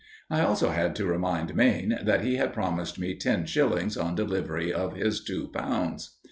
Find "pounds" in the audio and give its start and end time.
5.49-6.17